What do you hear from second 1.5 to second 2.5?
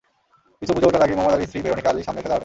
Veronica Ali সামনে এসে দাঁড়ালেন।